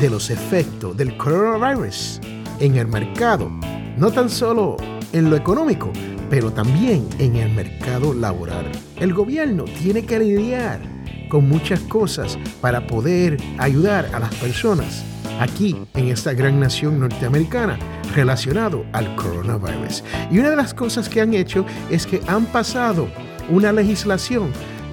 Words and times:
de 0.00 0.10
los 0.10 0.30
efectos 0.30 0.96
del 0.96 1.16
coronavirus 1.16 2.20
en 2.60 2.76
el 2.76 2.86
mercado, 2.86 3.50
no 3.96 4.10
tan 4.10 4.28
solo 4.28 4.76
en 5.12 5.30
lo 5.30 5.36
económico, 5.36 5.92
pero 6.30 6.52
también 6.52 7.08
en 7.18 7.36
el 7.36 7.52
mercado 7.52 8.12
laboral. 8.12 8.70
El 8.96 9.12
gobierno 9.14 9.64
tiene 9.64 10.04
que 10.04 10.18
lidiar 10.18 10.80
con 11.28 11.48
muchas 11.48 11.80
cosas 11.80 12.38
para 12.60 12.86
poder 12.86 13.36
ayudar 13.58 14.08
a 14.12 14.18
las 14.18 14.34
personas 14.36 15.04
aquí 15.40 15.76
en 15.94 16.08
esta 16.08 16.32
gran 16.32 16.60
nación 16.60 17.00
norteamericana 17.00 17.78
relacionado 18.14 18.84
al 18.92 19.14
coronavirus. 19.16 20.02
Y 20.30 20.38
una 20.38 20.50
de 20.50 20.56
las 20.56 20.74
cosas 20.74 21.08
que 21.08 21.20
han 21.20 21.34
hecho 21.34 21.64
es 21.90 22.06
que 22.06 22.20
han 22.26 22.46
pasado 22.46 23.08
una 23.50 23.72
legislación 23.72 24.50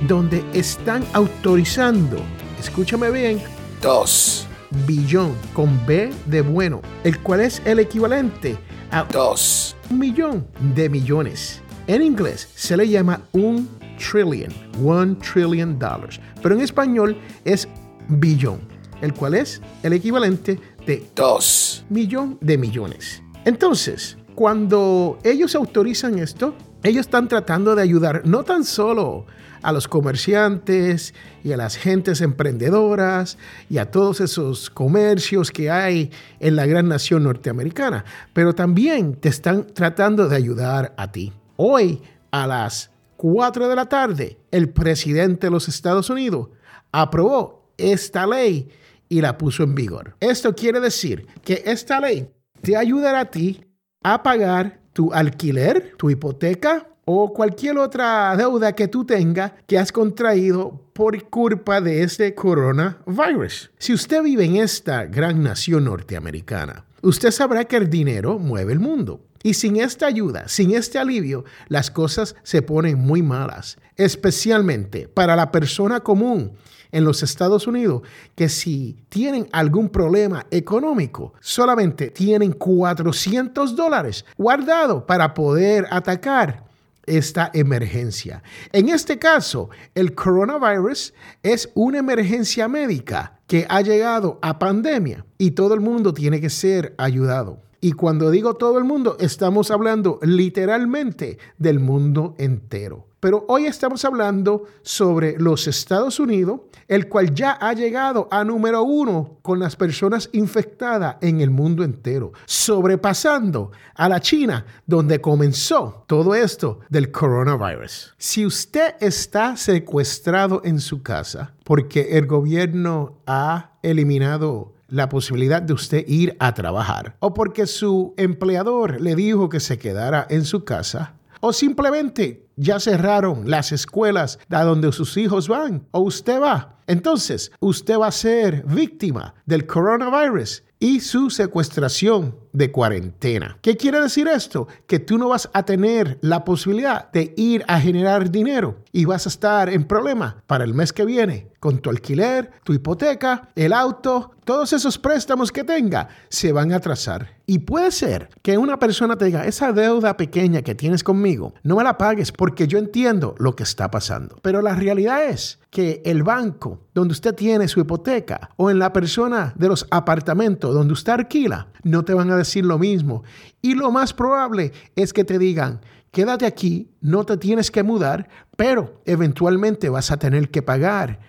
donde 0.07 0.43
están 0.53 1.03
autorizando, 1.13 2.17
escúchame 2.59 3.11
bien, 3.11 3.41
2 3.81 4.47
billón 4.87 5.33
con 5.53 5.85
B 5.85 6.11
de 6.27 6.41
bueno, 6.41 6.81
el 7.03 7.19
cual 7.19 7.41
es 7.41 7.61
el 7.65 7.79
equivalente 7.79 8.57
a 8.91 9.03
2 9.03 9.75
millón 9.91 10.47
de 10.75 10.89
millones. 10.89 11.61
En 11.87 12.01
inglés 12.01 12.49
se 12.55 12.77
le 12.77 12.87
llama 12.87 13.21
un 13.31 13.69
trillion, 13.97 14.51
one 14.83 15.15
trillion 15.15 15.77
dollars, 15.77 16.19
pero 16.41 16.55
en 16.55 16.61
español 16.61 17.17
es 17.45 17.67
billón, 18.07 18.61
el 19.01 19.13
cual 19.13 19.35
es 19.35 19.61
el 19.83 19.93
equivalente 19.93 20.59
de 20.85 21.05
2 21.15 21.85
millón 21.89 22.37
de 22.41 22.57
millones. 22.57 23.21
Entonces, 23.45 24.17
cuando 24.35 25.19
ellos 25.23 25.55
autorizan 25.55 26.19
esto, 26.19 26.55
ellos 26.83 27.01
están 27.01 27.27
tratando 27.27 27.75
de 27.75 27.83
ayudar 27.83 28.23
no 28.25 28.43
tan 28.43 28.63
solo 28.63 29.25
a 29.61 29.71
los 29.71 29.87
comerciantes 29.87 31.13
y 31.43 31.51
a 31.51 31.57
las 31.57 31.75
gentes 31.75 32.21
emprendedoras 32.21 33.37
y 33.69 33.77
a 33.77 33.91
todos 33.91 34.19
esos 34.21 34.69
comercios 34.69 35.51
que 35.51 35.69
hay 35.69 36.11
en 36.39 36.55
la 36.55 36.65
gran 36.65 36.87
nación 36.87 37.23
norteamericana, 37.23 38.05
pero 38.33 38.55
también 38.55 39.15
te 39.15 39.29
están 39.29 39.67
tratando 39.67 40.27
de 40.27 40.35
ayudar 40.35 40.93
a 40.97 41.11
ti. 41.11 41.31
Hoy 41.57 42.01
a 42.31 42.47
las 42.47 42.89
4 43.17 43.67
de 43.67 43.75
la 43.75 43.85
tarde, 43.87 44.39
el 44.49 44.69
presidente 44.69 45.47
de 45.47 45.51
los 45.51 45.67
Estados 45.67 46.09
Unidos 46.09 46.49
aprobó 46.91 47.71
esta 47.77 48.25
ley 48.25 48.69
y 49.07 49.21
la 49.21 49.37
puso 49.37 49.63
en 49.63 49.75
vigor. 49.75 50.15
Esto 50.19 50.55
quiere 50.55 50.79
decir 50.79 51.27
que 51.43 51.61
esta 51.65 51.99
ley 51.99 52.31
te 52.61 52.75
ayudará 52.75 53.19
a 53.19 53.25
ti 53.25 53.63
a 54.03 54.23
pagar 54.23 54.80
tu 54.93 55.13
alquiler, 55.13 55.93
tu 55.97 56.09
hipoteca, 56.09 56.87
o 57.05 57.33
cualquier 57.33 57.77
otra 57.77 58.35
deuda 58.37 58.73
que 58.73 58.87
tú 58.87 59.05
tengas 59.05 59.53
que 59.67 59.77
has 59.77 59.91
contraído 59.91 60.81
por 60.93 61.21
culpa 61.29 61.81
de 61.81 62.03
este 62.03 62.35
coronavirus. 62.35 63.71
Si 63.77 63.93
usted 63.93 64.21
vive 64.21 64.45
en 64.45 64.57
esta 64.57 65.05
gran 65.05 65.41
nación 65.43 65.85
norteamericana, 65.85 66.85
usted 67.01 67.31
sabrá 67.31 67.65
que 67.65 67.77
el 67.77 67.89
dinero 67.89 68.37
mueve 68.37 68.73
el 68.73 68.79
mundo. 68.79 69.25
Y 69.43 69.55
sin 69.55 69.77
esta 69.77 70.05
ayuda, 70.05 70.47
sin 70.47 70.75
este 70.75 70.99
alivio, 70.99 71.45
las 71.67 71.89
cosas 71.89 72.35
se 72.43 72.61
ponen 72.61 72.99
muy 72.99 73.23
malas, 73.23 73.77
especialmente 73.97 75.07
para 75.07 75.35
la 75.35 75.51
persona 75.51 76.01
común 76.01 76.53
en 76.91 77.03
los 77.03 77.23
Estados 77.23 77.67
Unidos 77.67 78.01
que 78.35 78.49
si 78.49 78.97
tienen 79.09 79.47
algún 79.51 79.89
problema 79.89 80.45
económico, 80.51 81.33
solamente 81.39 82.09
tienen 82.09 82.53
400 82.53 83.75
dólares 83.75 84.25
guardado 84.37 85.05
para 85.05 85.33
poder 85.33 85.87
atacar 85.89 86.65
esta 87.05 87.49
emergencia. 87.53 88.43
En 88.71 88.89
este 88.89 89.17
caso, 89.17 89.69
el 89.95 90.13
coronavirus 90.13 91.13
es 91.43 91.69
una 91.73 91.99
emergencia 91.99 92.67
médica 92.67 93.39
que 93.47 93.65
ha 93.69 93.81
llegado 93.81 94.39
a 94.41 94.59
pandemia 94.59 95.25
y 95.37 95.51
todo 95.51 95.73
el 95.73 95.81
mundo 95.81 96.13
tiene 96.13 96.39
que 96.39 96.49
ser 96.49 96.93
ayudado. 96.97 97.59
Y 97.83 97.93
cuando 97.93 98.29
digo 98.29 98.53
todo 98.53 98.77
el 98.77 98.83
mundo, 98.83 99.17
estamos 99.19 99.71
hablando 99.71 100.19
literalmente 100.21 101.39
del 101.57 101.79
mundo 101.79 102.35
entero. 102.37 103.07
Pero 103.19 103.45
hoy 103.47 103.65
estamos 103.65 104.05
hablando 104.05 104.65
sobre 104.83 105.35
los 105.39 105.67
Estados 105.67 106.19
Unidos, 106.19 106.61
el 106.87 107.07
cual 107.09 107.33
ya 107.33 107.51
ha 107.51 107.73
llegado 107.73 108.27
a 108.29 108.43
número 108.43 108.83
uno 108.83 109.37
con 109.41 109.59
las 109.59 109.75
personas 109.75 110.29
infectadas 110.31 111.17
en 111.21 111.41
el 111.41 111.49
mundo 111.49 111.83
entero, 111.83 112.33
sobrepasando 112.45 113.71
a 113.95 114.09
la 114.09 114.19
China, 114.19 114.65
donde 114.85 115.19
comenzó 115.19 116.03
todo 116.05 116.35
esto 116.35 116.79
del 116.89 117.11
coronavirus. 117.11 118.13
Si 118.17 118.45
usted 118.45 118.95
está 118.99 119.55
secuestrado 119.55 120.61
en 120.63 120.79
su 120.79 121.01
casa 121.01 121.53
porque 121.63 122.17
el 122.17 122.27
gobierno 122.27 123.17
ha 123.25 123.71
eliminado 123.81 124.73
la 124.91 125.09
posibilidad 125.09 125.61
de 125.61 125.73
usted 125.73 126.07
ir 126.07 126.35
a 126.39 126.53
trabajar. 126.53 127.15
O 127.19 127.33
porque 127.33 127.65
su 127.65 128.13
empleador 128.17 129.01
le 129.01 129.15
dijo 129.15 129.49
que 129.49 129.59
se 129.59 129.79
quedara 129.79 130.27
en 130.29 130.45
su 130.45 130.63
casa. 130.63 131.15
O 131.39 131.53
simplemente 131.53 132.45
ya 132.55 132.79
cerraron 132.79 133.49
las 133.49 133.71
escuelas 133.71 134.37
a 134.49 134.63
donde 134.63 134.91
sus 134.91 135.17
hijos 135.17 135.47
van. 135.47 135.87
O 135.91 136.01
usted 136.01 136.39
va. 136.39 136.77
Entonces, 136.85 137.51
usted 137.59 137.97
va 137.97 138.07
a 138.07 138.11
ser 138.11 138.63
víctima 138.67 139.33
del 139.45 139.65
coronavirus 139.65 140.63
y 140.77 140.99
su 140.99 141.29
secuestración 141.29 142.35
de 142.53 142.71
cuarentena. 142.71 143.57
¿Qué 143.61 143.77
quiere 143.77 144.01
decir 144.01 144.27
esto? 144.27 144.67
Que 144.87 144.99
tú 144.99 145.17
no 145.17 145.29
vas 145.29 145.49
a 145.53 145.63
tener 145.63 146.17
la 146.21 146.43
posibilidad 146.43 147.11
de 147.11 147.33
ir 147.37 147.63
a 147.67 147.79
generar 147.79 148.31
dinero 148.31 148.79
y 148.91 149.05
vas 149.05 149.25
a 149.25 149.29
estar 149.29 149.69
en 149.69 149.85
problema 149.85 150.43
para 150.47 150.63
el 150.63 150.73
mes 150.73 150.93
que 150.93 151.05
viene 151.05 151.51
con 151.61 151.77
tu 151.77 151.91
alquiler, 151.91 152.51
tu 152.63 152.73
hipoteca, 152.73 153.49
el 153.55 153.71
auto, 153.71 154.31
todos 154.43 154.73
esos 154.73 154.97
préstamos 154.97 155.51
que 155.51 155.63
tenga 155.63 156.09
se 156.27 156.51
van 156.51 156.73
a 156.73 156.77
atrasar. 156.77 157.39
Y 157.45 157.59
puede 157.59 157.91
ser 157.91 158.29
que 158.41 158.57
una 158.57 158.79
persona 158.79 159.15
te 159.15 159.25
diga, 159.25 159.45
esa 159.45 159.71
deuda 159.71 160.17
pequeña 160.17 160.63
que 160.63 160.73
tienes 160.73 161.03
conmigo, 161.03 161.53
no 161.63 161.75
me 161.75 161.83
la 161.83 161.97
pagues 161.97 162.31
porque 162.31 162.67
yo 162.67 162.79
entiendo 162.79 163.35
lo 163.37 163.55
que 163.55 163.63
está 163.63 163.91
pasando. 163.91 164.37
Pero 164.41 164.63
la 164.63 164.73
realidad 164.73 165.25
es 165.25 165.59
que 165.69 166.01
el 166.03 166.23
banco 166.23 166.81
donde 166.93 167.11
usted 167.11 167.35
tiene 167.35 167.67
su 167.67 167.79
hipoteca 167.79 168.49
o 168.57 168.71
en 168.71 168.79
la 168.79 168.91
persona 168.91 169.53
de 169.55 169.67
los 169.67 169.85
apartamentos 169.91 170.73
donde 170.73 170.93
usted 170.93 171.13
alquila, 171.13 171.67
no 171.83 172.03
te 172.03 172.13
van 172.13 172.31
a 172.31 172.37
decir 172.41 172.65
lo 172.65 172.77
mismo. 172.77 173.23
Y 173.61 173.75
lo 173.75 173.91
más 173.91 174.13
probable 174.13 174.71
es 174.95 175.13
que 175.13 175.23
te 175.23 175.39
digan, 175.39 175.81
quédate 176.11 176.45
aquí, 176.45 176.89
no 177.01 177.25
te 177.25 177.37
tienes 177.37 177.71
que 177.71 177.83
mudar, 177.83 178.29
pero 178.55 179.01
eventualmente 179.05 179.89
vas 179.89 180.11
a 180.11 180.17
tener 180.17 180.49
que 180.49 180.61
pagar 180.61 181.19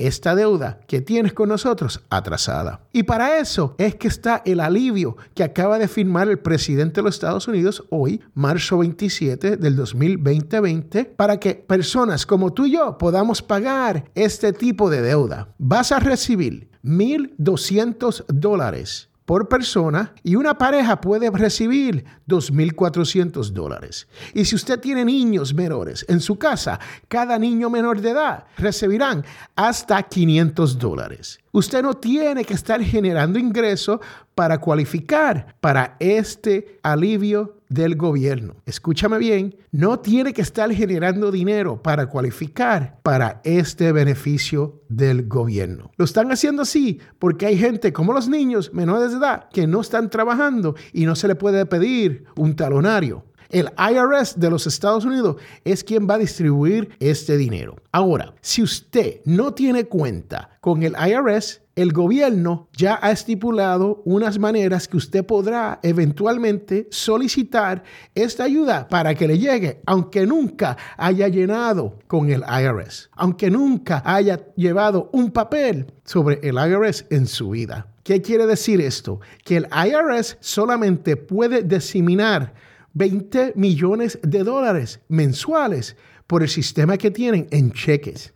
esta 0.00 0.34
deuda 0.34 0.80
que 0.86 1.02
tienes 1.02 1.34
con 1.34 1.50
nosotros 1.50 2.00
atrasada. 2.08 2.80
Y 2.92 3.02
para 3.02 3.38
eso 3.38 3.74
es 3.78 3.94
que 3.96 4.08
está 4.08 4.42
el 4.46 4.60
alivio 4.60 5.16
que 5.34 5.44
acaba 5.44 5.78
de 5.78 5.88
firmar 5.88 6.28
el 6.28 6.38
presidente 6.38 7.00
de 7.00 7.04
los 7.04 7.16
Estados 7.16 7.46
Unidos 7.46 7.84
hoy, 7.90 8.22
marzo 8.34 8.78
27 8.78 9.58
del 9.58 9.76
2020, 9.76 11.04
para 11.04 11.38
que 11.38 11.54
personas 11.54 12.24
como 12.24 12.52
tú 12.52 12.64
y 12.64 12.72
yo 12.72 12.96
podamos 12.96 13.42
pagar 13.42 14.10
este 14.14 14.52
tipo 14.52 14.88
de 14.88 15.02
deuda. 15.02 15.54
Vas 15.58 15.92
a 15.92 16.00
recibir 16.00 16.70
1.200 16.82 18.24
dólares 18.28 19.09
por 19.30 19.46
persona 19.48 20.12
y 20.24 20.34
una 20.34 20.58
pareja 20.58 21.00
puede 21.00 21.30
recibir 21.30 22.04
2.400 22.26 23.50
dólares. 23.50 24.08
Y 24.34 24.44
si 24.44 24.56
usted 24.56 24.80
tiene 24.80 25.04
niños 25.04 25.54
menores 25.54 26.04
en 26.08 26.18
su 26.18 26.36
casa, 26.36 26.80
cada 27.06 27.38
niño 27.38 27.70
menor 27.70 28.00
de 28.00 28.10
edad 28.10 28.46
recibirán 28.58 29.24
hasta 29.54 30.02
500 30.02 30.76
dólares. 30.80 31.38
Usted 31.52 31.82
no 31.82 31.94
tiene 31.94 32.44
que 32.44 32.54
estar 32.54 32.80
generando 32.82 33.38
ingresos 33.38 33.98
para 34.36 34.58
cualificar 34.58 35.56
para 35.60 35.96
este 35.98 36.78
alivio 36.82 37.56
del 37.68 37.96
gobierno. 37.96 38.56
Escúchame 38.66 39.18
bien, 39.18 39.56
no 39.70 40.00
tiene 40.00 40.32
que 40.32 40.42
estar 40.42 40.72
generando 40.72 41.30
dinero 41.30 41.82
para 41.82 42.06
cualificar 42.06 42.98
para 43.02 43.40
este 43.44 43.92
beneficio 43.92 44.82
del 44.88 45.26
gobierno. 45.28 45.90
Lo 45.96 46.04
están 46.04 46.30
haciendo 46.32 46.62
así 46.62 47.00
porque 47.18 47.46
hay 47.46 47.56
gente 47.56 47.92
como 47.92 48.12
los 48.12 48.28
niños 48.28 48.72
menores 48.72 49.12
de 49.12 49.18
edad 49.18 49.48
que 49.52 49.66
no 49.66 49.80
están 49.80 50.10
trabajando 50.10 50.74
y 50.92 51.06
no 51.06 51.14
se 51.14 51.28
le 51.28 51.36
puede 51.36 51.64
pedir 51.66 52.24
un 52.36 52.54
talonario. 52.56 53.24
El 53.50 53.68
IRS 53.76 54.38
de 54.38 54.48
los 54.48 54.68
Estados 54.68 55.04
Unidos 55.04 55.36
es 55.64 55.82
quien 55.82 56.08
va 56.08 56.14
a 56.14 56.18
distribuir 56.18 56.90
este 57.00 57.36
dinero. 57.36 57.76
Ahora, 57.90 58.32
si 58.40 58.62
usted 58.62 59.20
no 59.24 59.54
tiene 59.54 59.86
cuenta 59.86 60.56
con 60.60 60.84
el 60.84 60.94
IRS, 60.94 61.62
el 61.74 61.92
gobierno 61.92 62.68
ya 62.76 63.00
ha 63.02 63.10
estipulado 63.10 64.02
unas 64.04 64.38
maneras 64.38 64.86
que 64.86 64.98
usted 64.98 65.24
podrá 65.26 65.80
eventualmente 65.82 66.86
solicitar 66.90 67.82
esta 68.14 68.44
ayuda 68.44 68.86
para 68.86 69.14
que 69.16 69.26
le 69.26 69.38
llegue, 69.38 69.80
aunque 69.84 70.26
nunca 70.26 70.76
haya 70.96 71.26
llenado 71.26 71.98
con 72.06 72.30
el 72.30 72.42
IRS, 72.42 73.10
aunque 73.12 73.50
nunca 73.50 74.00
haya 74.04 74.46
llevado 74.54 75.10
un 75.12 75.32
papel 75.32 75.92
sobre 76.04 76.38
el 76.42 76.54
IRS 76.54 77.06
en 77.10 77.26
su 77.26 77.50
vida. 77.50 77.88
¿Qué 78.04 78.22
quiere 78.22 78.46
decir 78.46 78.80
esto? 78.80 79.20
Que 79.44 79.56
el 79.56 79.68
IRS 79.72 80.36
solamente 80.40 81.16
puede 81.16 81.62
diseminar 81.62 82.54
20 82.94 83.52
millones 83.56 84.18
de 84.22 84.44
dólares 84.44 85.00
mensuales 85.08 85.96
por 86.26 86.42
el 86.42 86.48
sistema 86.48 86.96
que 86.96 87.10
tienen 87.10 87.46
en 87.50 87.72
cheques. 87.72 88.32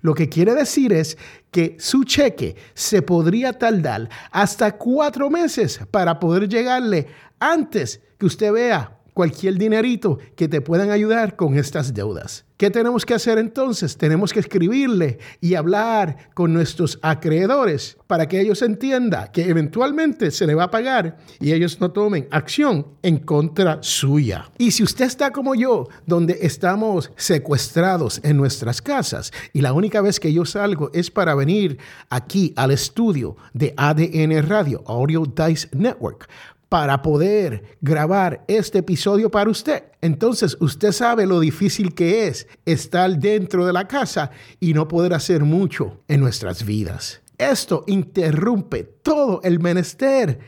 Lo 0.00 0.14
que 0.14 0.28
quiere 0.28 0.54
decir 0.54 0.92
es 0.92 1.18
que 1.50 1.76
su 1.78 2.04
cheque 2.04 2.56
se 2.74 3.02
podría 3.02 3.52
tardar 3.52 4.08
hasta 4.30 4.76
cuatro 4.76 5.28
meses 5.28 5.80
para 5.90 6.20
poder 6.20 6.48
llegarle 6.48 7.08
antes 7.40 8.00
que 8.18 8.26
usted 8.26 8.52
vea 8.52 9.01
cualquier 9.14 9.58
dinerito 9.58 10.18
que 10.36 10.48
te 10.48 10.60
puedan 10.60 10.90
ayudar 10.90 11.36
con 11.36 11.56
estas 11.56 11.94
deudas. 11.94 12.44
¿Qué 12.62 12.70
tenemos 12.70 13.04
que 13.04 13.14
hacer 13.14 13.38
entonces? 13.38 13.96
Tenemos 13.96 14.32
que 14.32 14.38
escribirle 14.38 15.18
y 15.40 15.56
hablar 15.56 16.30
con 16.32 16.52
nuestros 16.52 16.96
acreedores 17.02 17.96
para 18.06 18.28
que 18.28 18.40
ellos 18.40 18.62
entiendan 18.62 19.32
que 19.32 19.48
eventualmente 19.48 20.30
se 20.30 20.46
le 20.46 20.54
va 20.54 20.64
a 20.64 20.70
pagar 20.70 21.16
y 21.40 21.52
ellos 21.52 21.80
no 21.80 21.90
tomen 21.90 22.28
acción 22.30 22.86
en 23.02 23.18
contra 23.18 23.82
suya. 23.82 24.48
Y 24.58 24.70
si 24.70 24.84
usted 24.84 25.06
está 25.06 25.32
como 25.32 25.56
yo, 25.56 25.88
donde 26.06 26.38
estamos 26.42 27.10
secuestrados 27.16 28.20
en 28.22 28.36
nuestras 28.36 28.80
casas 28.80 29.32
y 29.52 29.60
la 29.60 29.72
única 29.72 30.00
vez 30.00 30.20
que 30.20 30.32
yo 30.32 30.44
salgo 30.44 30.90
es 30.94 31.10
para 31.10 31.34
venir 31.34 31.78
aquí 32.10 32.52
al 32.54 32.70
estudio 32.70 33.36
de 33.54 33.74
ADN 33.76 34.48
Radio, 34.48 34.84
Audio 34.86 35.24
Dice 35.24 35.68
Network, 35.72 36.28
para 36.72 37.02
poder 37.02 37.76
grabar 37.82 38.46
este 38.48 38.78
episodio 38.78 39.30
para 39.30 39.50
usted. 39.50 39.84
Entonces 40.00 40.56
usted 40.58 40.92
sabe 40.92 41.26
lo 41.26 41.38
difícil 41.38 41.92
que 41.92 42.26
es 42.26 42.48
estar 42.64 43.14
dentro 43.18 43.66
de 43.66 43.74
la 43.74 43.86
casa 43.86 44.30
y 44.58 44.72
no 44.72 44.88
poder 44.88 45.12
hacer 45.12 45.44
mucho 45.44 46.00
en 46.08 46.20
nuestras 46.20 46.64
vidas. 46.64 47.20
Esto 47.36 47.84
interrumpe 47.88 48.84
todo 48.84 49.42
el 49.42 49.60
menester 49.60 50.38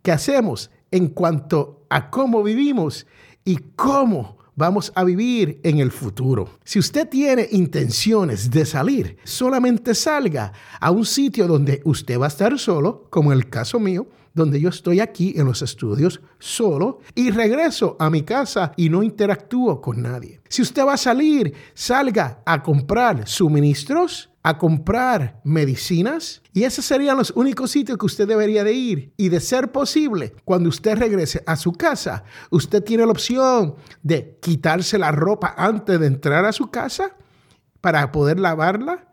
que 0.00 0.10
hacemos 0.10 0.70
en 0.90 1.08
cuanto 1.08 1.84
a 1.90 2.08
cómo 2.08 2.42
vivimos 2.42 3.06
y 3.44 3.58
cómo 3.76 4.38
vamos 4.56 4.92
a 4.94 5.04
vivir 5.04 5.60
en 5.62 5.78
el 5.78 5.90
futuro. 5.90 6.48
Si 6.64 6.78
usted 6.78 7.08
tiene 7.08 7.48
intenciones 7.52 8.50
de 8.50 8.64
salir, 8.66 9.16
solamente 9.24 9.94
salga 9.94 10.52
a 10.80 10.90
un 10.90 11.04
sitio 11.04 11.46
donde 11.46 11.80
usted 11.84 12.18
va 12.18 12.26
a 12.26 12.28
estar 12.28 12.58
solo, 12.58 13.06
como 13.10 13.32
el 13.32 13.48
caso 13.48 13.78
mío, 13.78 14.06
donde 14.34 14.60
yo 14.60 14.68
estoy 14.68 15.00
aquí 15.00 15.34
en 15.36 15.46
los 15.46 15.62
estudios 15.62 16.20
solo 16.38 16.98
y 17.14 17.30
regreso 17.30 17.96
a 18.00 18.10
mi 18.10 18.22
casa 18.22 18.72
y 18.76 18.88
no 18.88 19.02
interactúo 19.02 19.80
con 19.80 20.02
nadie. 20.02 20.40
Si 20.48 20.60
usted 20.60 20.84
va 20.84 20.94
a 20.94 20.98
salir, 20.98 21.54
salga 21.72 22.42
a 22.44 22.62
comprar 22.62 23.28
suministros, 23.28 24.30
a 24.44 24.58
comprar 24.58 25.40
medicinas 25.42 26.42
y 26.52 26.64
esos 26.64 26.84
serían 26.84 27.16
los 27.16 27.32
únicos 27.34 27.70
sitios 27.70 27.98
que 27.98 28.06
usted 28.06 28.28
debería 28.28 28.62
de 28.62 28.74
ir. 28.74 29.14
Y 29.16 29.30
de 29.30 29.40
ser 29.40 29.72
posible, 29.72 30.34
cuando 30.44 30.68
usted 30.68 30.96
regrese 30.96 31.42
a 31.46 31.56
su 31.56 31.72
casa, 31.72 32.24
usted 32.50 32.84
tiene 32.84 33.06
la 33.06 33.12
opción 33.12 33.74
de 34.02 34.38
quitarse 34.40 34.98
la 34.98 35.10
ropa 35.10 35.54
antes 35.56 35.98
de 35.98 36.06
entrar 36.06 36.44
a 36.44 36.52
su 36.52 36.70
casa 36.70 37.16
para 37.80 38.12
poder 38.12 38.38
lavarla 38.38 39.08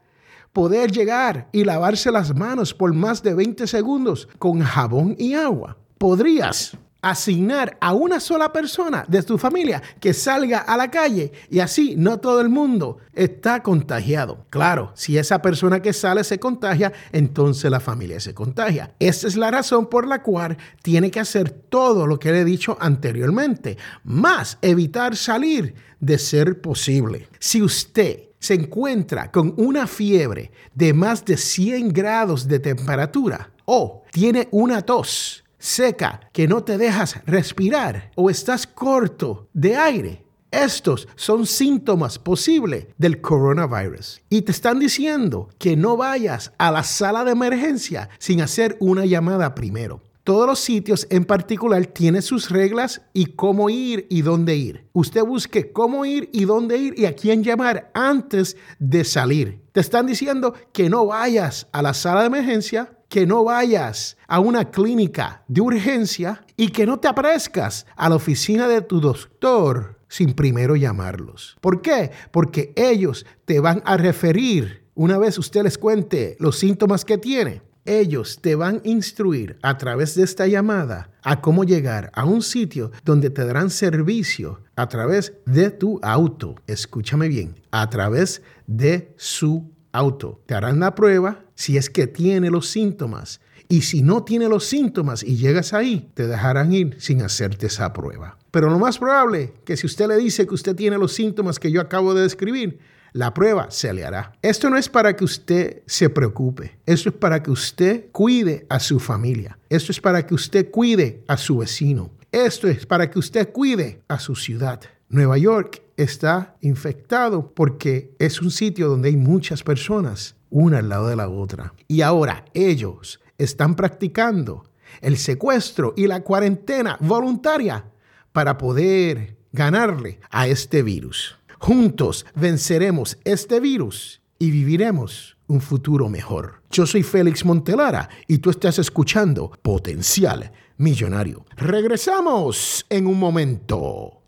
poder 0.53 0.91
llegar 0.91 1.47
y 1.53 1.63
lavarse 1.63 2.11
las 2.11 2.35
manos 2.35 2.73
por 2.73 2.93
más 2.93 3.23
de 3.23 3.33
20 3.33 3.67
segundos 3.67 4.27
con 4.37 4.59
jabón 4.59 5.15
y 5.17 5.33
agua. 5.33 5.77
Podrías 5.97 6.77
asignar 7.01 7.77
a 7.81 7.93
una 7.93 8.19
sola 8.19 8.53
persona 8.53 9.05
de 9.07 9.23
tu 9.23 9.37
familia 9.37 9.81
que 9.99 10.13
salga 10.13 10.59
a 10.59 10.77
la 10.77 10.91
calle 10.91 11.31
y 11.49 11.59
así 11.59 11.95
no 11.97 12.19
todo 12.19 12.41
el 12.41 12.49
mundo 12.49 12.99
está 13.13 13.63
contagiado. 13.63 14.45
Claro, 14.49 14.91
si 14.95 15.17
esa 15.17 15.41
persona 15.41 15.81
que 15.81 15.93
sale 15.93 16.23
se 16.23 16.39
contagia, 16.39 16.93
entonces 17.11 17.69
la 17.71 17.79
familia 17.79 18.19
se 18.19 18.33
contagia. 18.33 18.93
Esa 18.99 19.27
es 19.27 19.35
la 19.35 19.51
razón 19.51 19.87
por 19.87 20.07
la 20.07 20.21
cual 20.21 20.57
tiene 20.81 21.11
que 21.11 21.19
hacer 21.19 21.49
todo 21.49 22.07
lo 22.07 22.19
que 22.19 22.31
le 22.31 22.41
he 22.41 22.45
dicho 22.45 22.77
anteriormente, 22.79 23.77
más 24.03 24.57
evitar 24.61 25.15
salir 25.15 25.73
de 25.99 26.17
ser 26.17 26.61
posible. 26.61 27.27
Si 27.39 27.61
usted 27.61 28.31
se 28.39 28.55
encuentra 28.55 29.31
con 29.31 29.53
una 29.57 29.85
fiebre 29.85 30.51
de 30.73 30.93
más 30.93 31.23
de 31.25 31.37
100 31.37 31.89
grados 31.89 32.47
de 32.47 32.59
temperatura 32.59 33.51
o 33.65 34.03
tiene 34.11 34.47
una 34.51 34.81
tos 34.81 35.40
seca 35.61 36.19
que 36.33 36.47
no 36.47 36.63
te 36.63 36.77
dejas 36.77 37.21
respirar 37.25 38.11
o 38.15 38.29
estás 38.29 38.67
corto 38.67 39.47
de 39.53 39.77
aire, 39.77 40.25
estos 40.51 41.07
son 41.15 41.45
síntomas 41.45 42.19
posibles 42.19 42.87
del 42.97 43.21
coronavirus. 43.21 44.21
Y 44.29 44.41
te 44.41 44.51
están 44.51 44.79
diciendo 44.79 45.47
que 45.57 45.77
no 45.77 45.95
vayas 45.95 46.51
a 46.57 46.71
la 46.71 46.83
sala 46.83 47.23
de 47.23 47.31
emergencia 47.31 48.09
sin 48.19 48.41
hacer 48.41 48.75
una 48.81 49.05
llamada 49.05 49.55
primero. 49.55 50.01
Todos 50.23 50.45
los 50.45 50.59
sitios 50.59 51.07
en 51.09 51.25
particular 51.25 51.83
tienen 51.87 52.21
sus 52.21 52.49
reglas 52.49 53.01
y 53.11 53.27
cómo 53.27 53.69
ir 53.69 54.05
y 54.09 54.21
dónde 54.21 54.55
ir. 54.55 54.87
Usted 54.93 55.23
busque 55.23 55.71
cómo 55.71 56.05
ir 56.05 56.29
y 56.31 56.45
dónde 56.45 56.77
ir 56.77 56.93
y 56.97 57.05
a 57.05 57.15
quién 57.15 57.43
llamar 57.43 57.89
antes 57.95 58.55
de 58.77 59.03
salir. 59.03 59.61
Te 59.71 59.79
están 59.79 60.05
diciendo 60.05 60.53
que 60.73 60.89
no 60.89 61.07
vayas 61.07 61.67
a 61.71 61.81
la 61.81 61.95
sala 61.95 62.21
de 62.21 62.27
emergencia, 62.27 62.93
que 63.11 63.27
no 63.27 63.43
vayas 63.43 64.15
a 64.25 64.39
una 64.39 64.71
clínica 64.71 65.43
de 65.49 65.59
urgencia 65.59 66.45
y 66.55 66.69
que 66.69 66.85
no 66.85 66.97
te 66.97 67.09
aparezcas 67.09 67.85
a 67.97 68.07
la 68.07 68.15
oficina 68.15 68.69
de 68.69 68.81
tu 68.81 69.01
doctor 69.01 69.99
sin 70.07 70.33
primero 70.33 70.77
llamarlos. 70.77 71.57
¿Por 71.59 71.81
qué? 71.81 72.11
Porque 72.31 72.71
ellos 72.77 73.25
te 73.43 73.59
van 73.59 73.83
a 73.85 73.97
referir 73.97 74.85
una 74.95 75.17
vez 75.17 75.37
usted 75.37 75.63
les 75.63 75.77
cuente 75.77 76.37
los 76.39 76.57
síntomas 76.57 77.03
que 77.03 77.17
tiene 77.17 77.61
ellos 77.85 78.39
te 78.41 78.55
van 78.55 78.81
a 78.85 78.87
instruir 78.87 79.57
a 79.61 79.77
través 79.77 80.15
de 80.15 80.23
esta 80.23 80.47
llamada 80.47 81.09
a 81.23 81.41
cómo 81.41 81.63
llegar 81.63 82.11
a 82.13 82.25
un 82.25 82.41
sitio 82.41 82.91
donde 83.03 83.29
te 83.29 83.45
darán 83.45 83.69
servicio 83.69 84.61
a 84.75 84.87
través 84.87 85.33
de 85.45 85.71
tu 85.71 85.99
auto. 86.03 86.55
Escúchame 86.67 87.27
bien, 87.27 87.59
a 87.71 87.89
través 87.89 88.41
de 88.67 89.13
su 89.17 89.70
auto. 89.91 90.41
Te 90.45 90.53
harán 90.53 90.79
la 90.79 90.95
prueba 90.95 91.43
si 91.55 91.77
es 91.77 91.89
que 91.89 92.07
tiene 92.07 92.49
los 92.49 92.69
síntomas. 92.69 93.41
Y 93.67 93.83
si 93.83 94.01
no 94.01 94.23
tiene 94.23 94.49
los 94.49 94.65
síntomas 94.65 95.23
y 95.23 95.37
llegas 95.37 95.73
ahí, 95.73 96.11
te 96.13 96.27
dejarán 96.27 96.73
ir 96.73 96.97
sin 96.99 97.21
hacerte 97.21 97.67
esa 97.67 97.93
prueba. 97.93 98.37
Pero 98.51 98.69
lo 98.69 98.77
más 98.79 98.97
probable 98.97 99.53
que 99.63 99.77
si 99.77 99.87
usted 99.87 100.07
le 100.07 100.17
dice 100.17 100.45
que 100.45 100.53
usted 100.53 100.75
tiene 100.75 100.97
los 100.97 101.13
síntomas 101.13 101.57
que 101.57 101.71
yo 101.71 101.79
acabo 101.79 102.13
de 102.13 102.23
describir, 102.23 102.79
la 103.13 103.33
prueba 103.33 103.71
se 103.71 103.93
le 103.93 104.05
hará. 104.05 104.33
Esto 104.41 104.69
no 104.69 104.77
es 104.77 104.89
para 104.89 105.15
que 105.15 105.23
usted 105.23 105.83
se 105.85 106.09
preocupe, 106.09 106.77
esto 106.85 107.09
es 107.09 107.15
para 107.15 107.43
que 107.43 107.51
usted 107.51 108.05
cuide 108.11 108.65
a 108.69 108.79
su 108.79 108.99
familia, 108.99 109.57
esto 109.69 109.91
es 109.91 109.99
para 109.99 110.25
que 110.25 110.33
usted 110.33 110.69
cuide 110.71 111.23
a 111.27 111.37
su 111.37 111.57
vecino, 111.57 112.11
esto 112.31 112.67
es 112.67 112.85
para 112.85 113.09
que 113.09 113.19
usted 113.19 113.51
cuide 113.51 114.01
a 114.07 114.19
su 114.19 114.35
ciudad. 114.35 114.81
Nueva 115.09 115.37
York 115.37 115.81
está 116.03 116.57
infectado 116.61 117.53
porque 117.53 118.15
es 118.19 118.41
un 118.41 118.51
sitio 118.51 118.87
donde 118.87 119.09
hay 119.09 119.17
muchas 119.17 119.63
personas, 119.63 120.35
una 120.49 120.79
al 120.79 120.89
lado 120.89 121.07
de 121.07 121.15
la 121.15 121.29
otra. 121.29 121.73
Y 121.87 122.01
ahora 122.01 122.45
ellos 122.53 123.19
están 123.37 123.75
practicando 123.75 124.63
el 125.01 125.17
secuestro 125.17 125.93
y 125.95 126.07
la 126.07 126.21
cuarentena 126.21 126.97
voluntaria 126.99 127.85
para 128.31 128.57
poder 128.57 129.37
ganarle 129.51 130.19
a 130.29 130.47
este 130.47 130.83
virus. 130.83 131.37
Juntos 131.59 132.25
venceremos 132.35 133.17
este 133.23 133.59
virus 133.59 134.21
y 134.39 134.51
viviremos 134.51 135.37
un 135.47 135.61
futuro 135.61 136.09
mejor. 136.09 136.63
Yo 136.71 136.85
soy 136.85 137.03
Félix 137.03 137.45
Montelara 137.45 138.09
y 138.27 138.39
tú 138.39 138.49
estás 138.49 138.79
escuchando 138.79 139.51
Potencial 139.61 140.51
Millonario. 140.77 141.45
Regresamos 141.57 142.85
en 142.89 143.05
un 143.05 143.19
momento. 143.19 144.20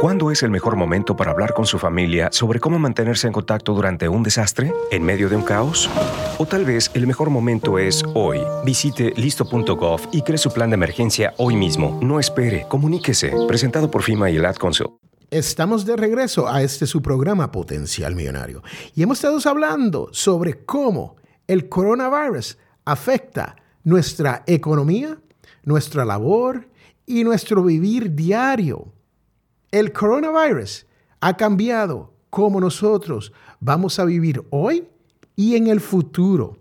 ¿Cuándo 0.00 0.30
es 0.30 0.42
el 0.42 0.50
mejor 0.50 0.76
momento 0.76 1.14
para 1.14 1.30
hablar 1.30 1.52
con 1.52 1.66
su 1.66 1.78
familia 1.78 2.30
sobre 2.32 2.58
cómo 2.58 2.78
mantenerse 2.78 3.26
en 3.26 3.34
contacto 3.34 3.74
durante 3.74 4.08
un 4.08 4.22
desastre? 4.22 4.72
¿En 4.90 5.02
medio 5.02 5.28
de 5.28 5.36
un 5.36 5.42
caos? 5.42 5.90
O 6.38 6.46
tal 6.46 6.64
vez 6.64 6.90
el 6.94 7.06
mejor 7.06 7.28
momento 7.28 7.78
es 7.78 8.02
hoy. 8.14 8.40
Visite 8.64 9.12
listo.gov 9.14 10.08
y 10.10 10.22
cree 10.22 10.38
su 10.38 10.50
plan 10.54 10.70
de 10.70 10.76
emergencia 10.76 11.34
hoy 11.36 11.54
mismo. 11.54 12.00
No 12.02 12.18
espere, 12.18 12.64
comuníquese. 12.66 13.30
Presentado 13.46 13.90
por 13.90 14.02
FIMA 14.02 14.30
y 14.30 14.36
el 14.36 14.46
Ad 14.46 14.54
Council. 14.54 14.86
Estamos 15.30 15.84
de 15.84 15.96
regreso 15.96 16.48
a 16.48 16.62
este 16.62 16.86
su 16.86 17.02
programa 17.02 17.52
Potencial 17.52 18.14
Millonario 18.14 18.62
y 18.94 19.02
hemos 19.02 19.18
estado 19.18 19.38
hablando 19.44 20.08
sobre 20.12 20.64
cómo 20.64 21.16
el 21.46 21.68
coronavirus 21.68 22.56
afecta 22.86 23.54
nuestra 23.84 24.44
economía, 24.46 25.18
nuestra 25.62 26.06
labor 26.06 26.70
y 27.04 27.22
nuestro 27.22 27.62
vivir 27.62 28.14
diario. 28.14 28.94
El 29.70 29.92
coronavirus 29.92 30.86
ha 31.20 31.36
cambiado 31.36 32.12
cómo 32.30 32.60
nosotros 32.60 33.32
vamos 33.60 33.98
a 33.98 34.04
vivir 34.04 34.42
hoy 34.50 34.88
y 35.36 35.56
en 35.56 35.68
el 35.68 35.80
futuro. 35.80 36.58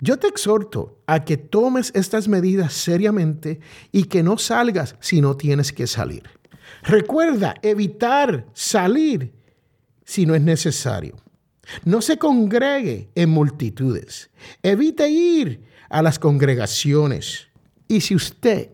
Yo 0.00 0.18
te 0.18 0.26
exhorto 0.26 0.98
a 1.06 1.24
que 1.24 1.36
tomes 1.36 1.92
estas 1.94 2.26
medidas 2.28 2.72
seriamente 2.72 3.60
y 3.92 4.04
que 4.04 4.22
no 4.22 4.36
salgas 4.38 4.96
si 5.00 5.20
no 5.20 5.36
tienes 5.36 5.72
que 5.72 5.86
salir. 5.86 6.24
Recuerda 6.82 7.54
evitar 7.62 8.46
salir 8.52 9.32
si 10.04 10.26
no 10.26 10.34
es 10.34 10.42
necesario. 10.42 11.16
No 11.84 12.02
se 12.02 12.18
congregue 12.18 13.10
en 13.14 13.30
multitudes. 13.30 14.30
Evite 14.62 15.08
ir 15.08 15.62
a 15.88 16.02
las 16.02 16.18
congregaciones. 16.18 17.48
Y 17.88 18.00
si 18.00 18.14
usted 18.14 18.70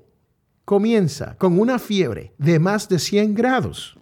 comienza 0.71 1.35
con 1.37 1.59
una 1.59 1.81
fiebre 1.81 2.33
de 2.39 2.61
más 2.61 2.89
de 2.89 3.01
100 3.01 3.35
grados, 3.35 3.99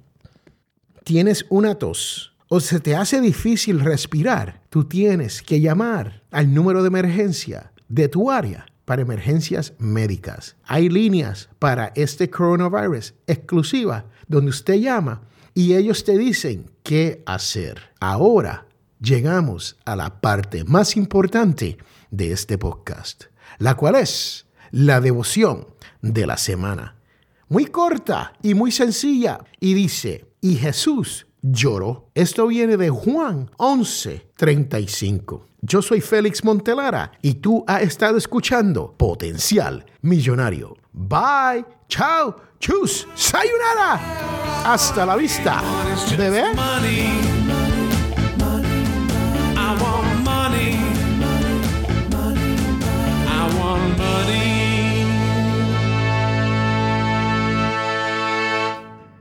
tienes 1.02 1.46
una 1.48 1.76
tos 1.76 2.36
o 2.48 2.60
se 2.60 2.78
te 2.78 2.94
hace 2.94 3.22
difícil 3.22 3.80
respirar, 3.80 4.60
tú 4.68 4.84
tienes 4.84 5.40
que 5.40 5.62
llamar 5.62 6.24
al 6.30 6.52
número 6.52 6.82
de 6.82 6.88
emergencia 6.88 7.72
de 7.88 8.10
tu 8.10 8.30
área 8.30 8.66
para 8.84 9.00
emergencias 9.00 9.72
médicas. 9.78 10.56
Hay 10.64 10.90
líneas 10.90 11.48
para 11.58 11.90
este 11.94 12.28
coronavirus 12.28 13.14
exclusiva 13.26 14.04
donde 14.26 14.50
usted 14.50 14.74
llama 14.74 15.22
y 15.54 15.72
ellos 15.72 16.04
te 16.04 16.18
dicen 16.18 16.70
qué 16.82 17.22
hacer. 17.24 17.80
Ahora 17.98 18.66
llegamos 19.00 19.78
a 19.86 19.96
la 19.96 20.20
parte 20.20 20.64
más 20.64 20.98
importante 20.98 21.78
de 22.10 22.32
este 22.32 22.58
podcast, 22.58 23.24
la 23.56 23.74
cual 23.74 23.94
es 23.94 24.44
la 24.70 25.00
devoción 25.00 25.66
de 26.02 26.26
la 26.26 26.36
semana. 26.36 26.96
Muy 27.48 27.66
corta 27.66 28.32
y 28.42 28.54
muy 28.54 28.70
sencilla 28.70 29.40
y 29.58 29.74
dice, 29.74 30.26
y 30.40 30.56
Jesús 30.56 31.26
lloró. 31.42 32.10
Esto 32.14 32.46
viene 32.46 32.76
de 32.76 32.90
Juan 32.90 33.50
11:35. 33.56 35.44
Yo 35.60 35.82
soy 35.82 36.00
Félix 36.00 36.44
Montelara 36.44 37.12
y 37.20 37.34
tú 37.34 37.64
has 37.66 37.82
estado 37.82 38.16
escuchando 38.16 38.94
Potencial 38.96 39.84
Millonario. 40.02 40.76
Bye, 40.92 41.64
chao, 41.88 42.36
chus, 42.60 43.08
sayonara. 43.14 44.00
Hasta 44.64 45.04
la 45.04 45.16
vista, 45.16 45.62
bebé. 46.16 46.44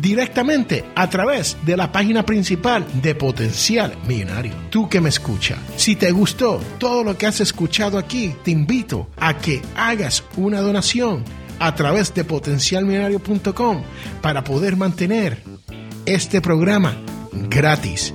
directamente 0.00 0.84
a 0.94 1.08
través 1.08 1.56
de 1.64 1.76
la 1.76 1.92
página 1.92 2.24
principal 2.24 2.84
de 3.02 3.14
Potencial 3.14 3.96
Millonario. 4.06 4.52
Tú 4.70 4.88
que 4.88 5.00
me 5.00 5.08
escucha, 5.08 5.56
si 5.76 5.96
te 5.96 6.10
gustó 6.10 6.60
todo 6.78 7.04
lo 7.04 7.16
que 7.16 7.26
has 7.26 7.40
escuchado 7.40 7.98
aquí, 7.98 8.34
te 8.44 8.50
invito 8.50 9.08
a 9.16 9.36
que 9.36 9.62
hagas 9.76 10.24
una 10.36 10.60
donación 10.60 11.24
a 11.58 11.74
través 11.74 12.14
de 12.14 12.24
potencialmillonario.com 12.24 13.82
para 14.22 14.44
poder 14.44 14.76
mantener 14.76 15.42
este 16.06 16.40
programa 16.40 16.96
gratis, 17.32 18.14